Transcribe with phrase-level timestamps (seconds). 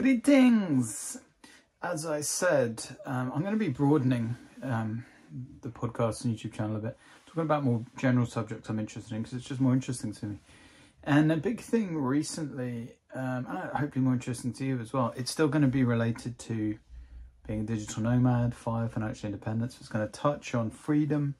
[0.00, 1.18] Greetings!
[1.82, 5.04] As I said, um, I'm going to be broadening um,
[5.60, 9.20] the podcast and YouTube channel a bit, talking about more general subjects I'm interested in
[9.20, 10.38] because it's just more interesting to me.
[11.04, 15.30] And a big thing recently, um, and hopefully more interesting to you as well, it's
[15.30, 16.78] still going to be related to
[17.46, 19.76] being a digital nomad, fire financial independence.
[19.80, 21.34] It's going to touch on freedom,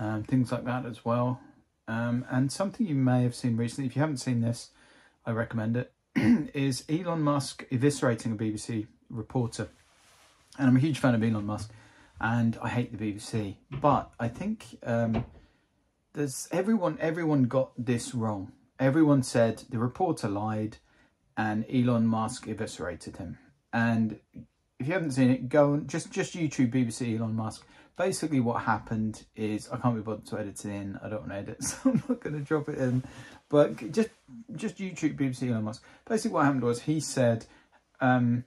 [0.00, 1.40] um, things like that as well.
[1.86, 4.70] Um, and something you may have seen recently, if you haven't seen this,
[5.24, 9.68] I recommend it, is Elon Musk eviscerating a BBC reporter.
[10.58, 11.70] And I'm a huge fan of Elon Musk
[12.20, 13.56] and I hate the BBC.
[13.70, 15.24] But I think um,
[16.12, 18.52] there's everyone everyone got this wrong.
[18.78, 20.78] Everyone said the reporter lied
[21.36, 23.38] and Elon Musk eviscerated him.
[23.72, 24.20] And
[24.82, 27.64] if you haven't seen it, go and just just YouTube BBC Elon Musk.
[27.96, 30.98] Basically, what happened is I can't be bothered to edit it in.
[31.02, 33.04] I don't want to edit, so I'm not going to drop it in.
[33.48, 34.10] But just
[34.56, 35.84] just YouTube BBC Elon Musk.
[36.06, 37.46] Basically, what happened was he said,
[38.00, 38.44] um,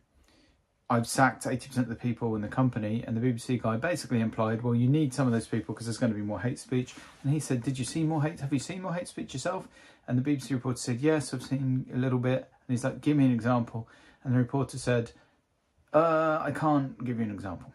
[0.89, 4.19] "I've sacked eighty percent of the people in the company," and the BBC guy basically
[4.19, 6.59] implied, "Well, you need some of those people because there's going to be more hate
[6.59, 8.41] speech." And he said, "Did you see more hate?
[8.41, 9.69] Have you seen more hate speech yourself?"
[10.05, 13.15] And the BBC reporter said, "Yes, I've seen a little bit." And he's like, "Give
[13.15, 13.87] me an example."
[14.23, 15.11] And the reporter said,
[15.95, 17.73] uh, I can't give you an example.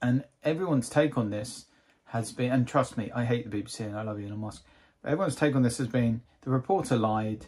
[0.00, 1.66] And everyone's take on this
[2.06, 4.64] has been, and trust me, I hate the BBC and I love Elon Musk.
[5.02, 7.46] But everyone's take on this has been the reporter lied.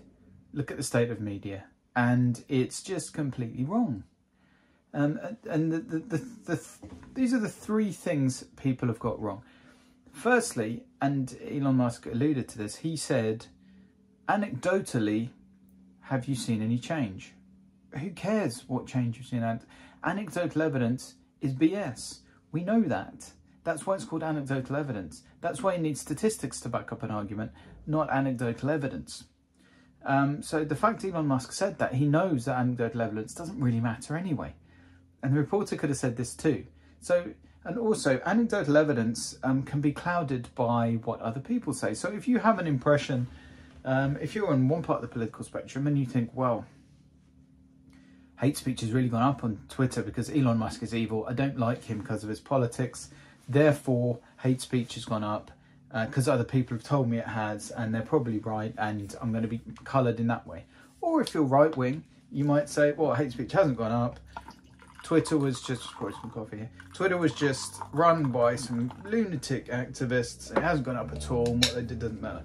[0.52, 4.04] Look at the state of media, and it's just completely wrong.
[4.94, 5.18] Um,
[5.48, 6.60] and the, the, the, the,
[7.14, 9.42] these are the three things people have got wrong.
[10.12, 13.46] Firstly, and Elon Musk alluded to this, he said,
[14.28, 15.30] anecdotally,
[16.02, 17.34] have you seen any change?
[17.98, 19.60] Who cares what change you've seen?
[20.04, 22.20] Anecdotal evidence is BS.
[22.52, 23.30] We know that.
[23.64, 25.22] That's why it's called anecdotal evidence.
[25.40, 27.50] That's why you need statistics to back up an argument,
[27.86, 29.24] not anecdotal evidence.
[30.04, 33.80] Um, so the fact Elon Musk said that, he knows that anecdotal evidence doesn't really
[33.80, 34.54] matter anyway.
[35.22, 36.66] And the reporter could have said this too.
[37.00, 37.32] So,
[37.64, 41.94] and also, anecdotal evidence um, can be clouded by what other people say.
[41.94, 43.26] So if you have an impression,
[43.84, 46.64] um, if you're on one part of the political spectrum and you think, well,
[48.38, 51.26] hate speech has really gone up on Twitter because Elon Musk is evil.
[51.28, 53.10] I don't like him because of his politics.
[53.48, 55.50] Therefore, hate speech has gone up
[56.06, 59.30] because uh, other people have told me it has, and they're probably right, and I'm
[59.30, 60.64] going to be coloured in that way.
[61.00, 64.20] Or if you're right wing, you might say, well, hate speech hasn't gone up.
[65.04, 66.70] Twitter was just, pour some coffee here.
[66.92, 70.50] Twitter was just run by some lunatic activists.
[70.54, 72.42] It hasn't gone up at all, and what they did doesn't matter.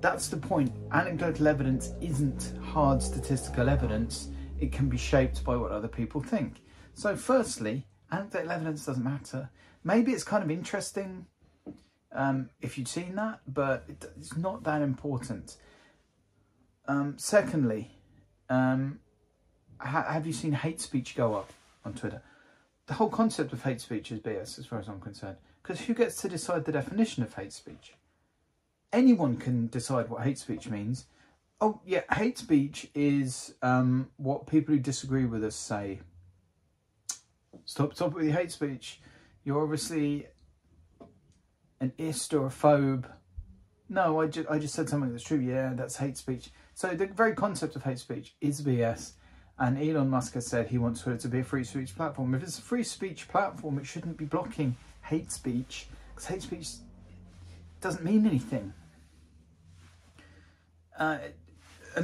[0.00, 0.72] That's the point.
[0.92, 4.28] Anecdotal evidence isn't hard statistical evidence
[4.60, 6.62] it can be shaped by what other people think.
[6.94, 9.50] So, firstly, anecdotal evidence doesn't matter.
[9.84, 11.26] Maybe it's kind of interesting
[12.12, 15.56] um, if you'd seen that, but it's not that important.
[16.86, 17.90] Um, secondly,
[18.48, 19.00] um,
[19.78, 21.52] ha- have you seen hate speech go up
[21.84, 22.22] on Twitter?
[22.86, 25.36] The whole concept of hate speech is BS, as far as I'm concerned.
[25.62, 27.92] Because who gets to decide the definition of hate speech?
[28.92, 31.04] Anyone can decide what hate speech means
[31.60, 36.00] Oh yeah, hate speech is um, what people who disagree with us say.
[37.64, 39.00] Stop, stop with your hate speech.
[39.44, 40.28] You're obviously
[41.80, 43.10] an ist or a phobe.
[43.88, 45.38] No, I just I just said something that's true.
[45.38, 46.50] Yeah, that's hate speech.
[46.74, 49.12] So the very concept of hate speech is BS.
[49.58, 52.32] And Elon Musk has said he wants Twitter to be a free speech platform.
[52.36, 56.68] If it's a free speech platform, it shouldn't be blocking hate speech because hate speech
[57.80, 58.72] doesn't mean anything.
[60.96, 61.18] Uh,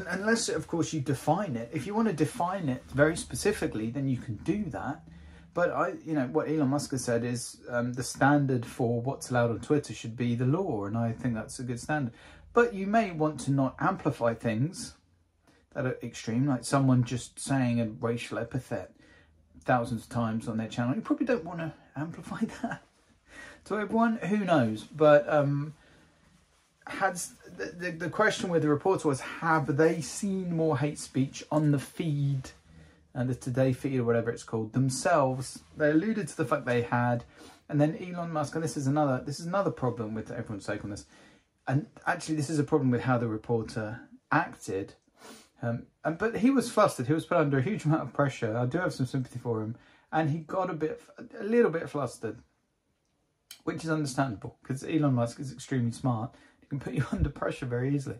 [0.08, 1.70] unless of course you define it.
[1.72, 5.02] If you want to define it very specifically then you can do that.
[5.52, 9.30] But i you know what elon musk has said is um, the standard for what's
[9.30, 12.12] allowed on twitter should be the law and i think that's a good standard.
[12.52, 14.94] But you may want to not amplify things
[15.74, 18.94] that are extreme like someone just saying a racial epithet
[19.64, 20.94] thousands of times on their channel.
[20.94, 22.82] You probably don't want to amplify that
[23.64, 24.16] to everyone.
[24.18, 24.84] Who knows?
[24.84, 25.74] But um
[27.56, 31.70] the, the, the question with the reporter was have they seen more hate speech on
[31.70, 32.50] the feed
[33.14, 35.60] and uh, the today feed or whatever it's called themselves?
[35.76, 37.24] They alluded to the fact they had
[37.68, 40.84] and then elon musk and this is another this is another problem with everyone's take
[40.84, 41.06] on this
[41.66, 44.94] and actually this is a problem with how the reporter acted
[45.62, 47.06] um, and but he was flustered.
[47.06, 48.54] He was put under a huge amount of pressure.
[48.54, 49.76] I do have some sympathy for him
[50.12, 51.00] and he got a bit
[51.38, 52.38] a little bit flustered
[53.64, 56.34] which is understandable because elon musk is extremely smart
[56.68, 58.16] can put you under pressure very easily.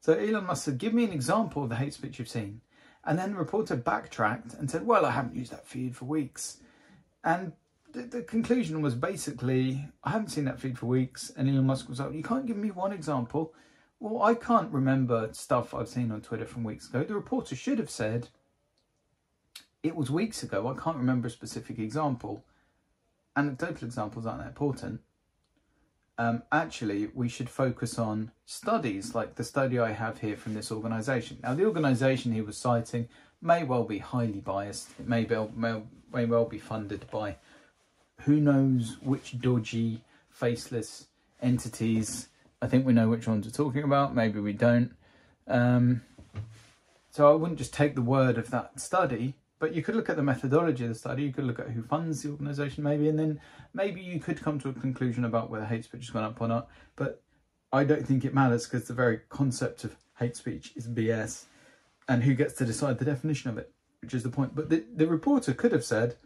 [0.00, 2.60] So Elon Musk said, give me an example of the hate speech you've seen.
[3.04, 6.58] And then the reporter backtracked and said, well, I haven't used that feed for weeks.
[7.24, 7.52] And
[7.92, 11.32] the, the, conclusion was basically, I haven't seen that feed for weeks.
[11.36, 13.54] And Elon Musk was like, you can't give me one example.
[14.00, 17.04] Well, I can't remember stuff I've seen on Twitter from weeks ago.
[17.04, 18.28] The reporter should have said,
[19.82, 20.68] it was weeks ago.
[20.68, 22.44] I can't remember a specific example.
[23.36, 25.00] Anecdotal examples aren't that important.
[26.18, 30.72] Um, actually, we should focus on studies like the study I have here from this
[30.72, 31.38] organisation.
[31.42, 33.08] Now, the organisation he was citing
[33.42, 34.88] may well be highly biased.
[34.98, 35.82] It may well, may,
[36.12, 37.36] may well be funded by
[38.20, 41.06] who knows which dodgy, faceless
[41.42, 42.28] entities.
[42.62, 44.14] I think we know which ones we're talking about.
[44.14, 44.92] Maybe we don't.
[45.46, 46.02] Um,
[47.10, 50.16] so I wouldn't just take the word of that study, but you could look at
[50.16, 51.22] the methodology of the study.
[51.24, 53.40] You could look at who funds the organisation, maybe, and then
[53.72, 56.48] maybe you could come to a conclusion about whether hate speech has gone up or
[56.48, 56.68] not.
[56.94, 57.22] But
[57.72, 61.44] I don't think it matters because the very concept of hate speech is BS,
[62.08, 63.72] and who gets to decide the definition of it,
[64.02, 64.54] which is the point.
[64.54, 66.16] But the, the reporter could have said,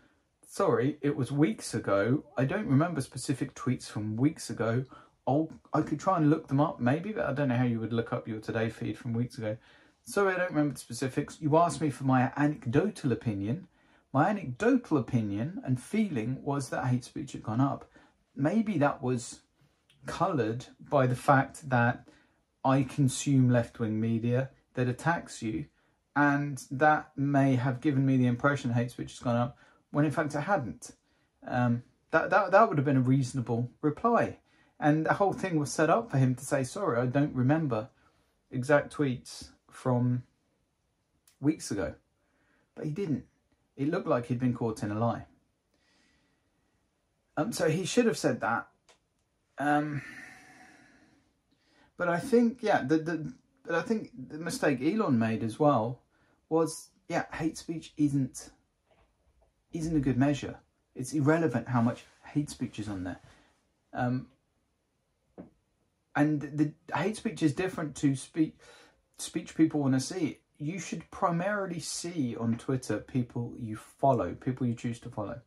[0.44, 2.24] "Sorry, it was weeks ago.
[2.36, 4.84] I don't remember specific tweets from weeks ago.
[5.26, 7.78] I'll, I could try and look them up, maybe, but I don't know how you
[7.78, 9.56] would look up your Today feed from weeks ago."
[10.04, 11.38] Sorry, I don't remember the specifics.
[11.40, 13.68] You asked me for my anecdotal opinion.
[14.12, 17.88] My anecdotal opinion and feeling was that hate speech had gone up.
[18.34, 19.40] Maybe that was
[20.06, 22.08] coloured by the fact that
[22.64, 25.66] I consume left wing media that attacks you,
[26.16, 29.56] and that may have given me the impression hate speech has gone up
[29.90, 30.92] when in fact it hadn't.
[31.46, 34.38] Um, that, that, that would have been a reasonable reply.
[34.78, 37.90] And the whole thing was set up for him to say, sorry, I don't remember
[38.50, 40.22] exact tweets from
[41.40, 41.94] weeks ago.
[42.74, 43.24] But he didn't.
[43.76, 45.26] It looked like he'd been caught in a lie.
[47.36, 48.68] Um, so he should have said that.
[49.58, 50.02] Um,
[51.96, 53.32] but I think, yeah, the, the
[53.64, 56.00] but I think the mistake Elon made as well
[56.48, 58.50] was, yeah, hate speech isn't
[59.72, 60.56] isn't a good measure.
[60.94, 63.20] It's irrelevant how much hate speech is on there.
[63.92, 64.26] Um,
[66.16, 68.54] and the hate speech is different to speech
[69.20, 74.66] speech people want to see, you should primarily see on Twitter people you follow, people
[74.66, 75.40] you choose to follow.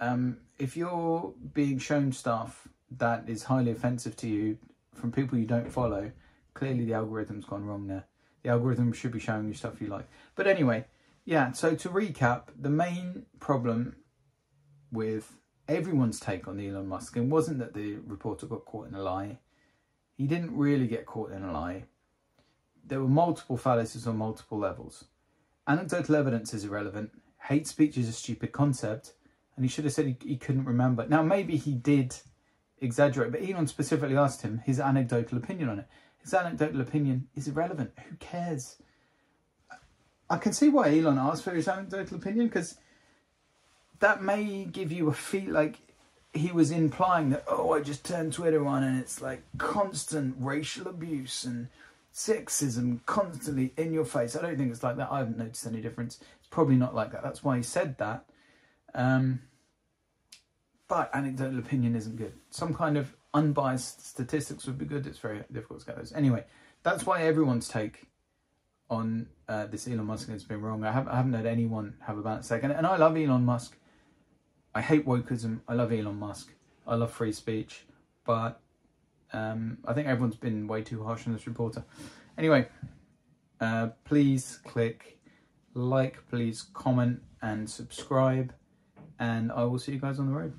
[0.00, 4.58] Um, if you're being shown stuff that is highly offensive to you
[4.92, 6.10] from people you don't follow,
[6.54, 8.04] clearly the algorithm's gone wrong there.
[8.42, 10.08] The algorithm should be showing you stuff you like.
[10.34, 10.86] But anyway,
[11.24, 13.96] yeah, so to recap, the main problem
[14.92, 15.32] with
[15.68, 19.38] everyone's take on Elon Musk and wasn't that the reporter got caught in a lie.
[20.16, 21.84] He didn't really get caught in a lie
[22.86, 25.04] there were multiple fallacies on multiple levels.
[25.66, 27.10] Anecdotal evidence is irrelevant.
[27.42, 29.12] Hate speech is a stupid concept,
[29.56, 31.06] and he should have said he, he couldn't remember.
[31.06, 32.14] Now, maybe he did
[32.80, 35.86] exaggerate, but Elon specifically asked him his anecdotal opinion on it.
[36.22, 37.92] His anecdotal opinion is irrelevant.
[38.08, 38.76] Who cares?
[40.28, 42.76] I can see why Elon asked for his anecdotal opinion because
[44.00, 45.78] that may give you a feel like
[46.32, 50.88] he was implying that, oh, I just turned Twitter on and it's like constant racial
[50.88, 51.68] abuse and
[52.16, 54.34] sexism constantly in your face.
[54.34, 55.08] I don't think it's like that.
[55.10, 56.18] I haven't noticed any difference.
[56.38, 57.22] It's probably not like that.
[57.22, 58.24] That's why he said that.
[58.94, 59.42] Um,
[60.88, 62.32] but anecdotal opinion isn't good.
[62.48, 65.06] Some kind of unbiased statistics would be good.
[65.06, 66.14] It's very difficult to get those.
[66.14, 66.44] Anyway,
[66.82, 68.06] that's why everyone's take
[68.88, 70.84] on uh, this Elon Musk has been wrong.
[70.84, 72.62] I, have, I haven't had anyone have a balanced take.
[72.62, 73.76] And, and I love Elon Musk.
[74.74, 75.60] I hate wokeism.
[75.68, 76.50] I love Elon Musk.
[76.86, 77.84] I love free speech.
[78.24, 78.58] But
[79.32, 81.84] um, I think everyone's been way too harsh on this reporter.
[82.38, 82.68] Anyway,
[83.60, 85.18] uh, please click
[85.74, 88.52] like, please comment and subscribe,
[89.18, 90.52] and I will see you guys on the road.